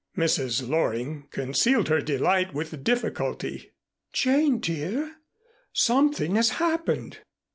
Mrs. 0.17 0.67
Loring 0.67 1.27
concealed 1.29 1.87
her 1.89 2.01
delight 2.01 2.55
with 2.55 2.83
difficulty. 2.83 3.69
"Jane, 4.11 4.57
dear, 4.57 5.17
something 5.73 6.37
has 6.37 6.49
happened." 6.57 7.19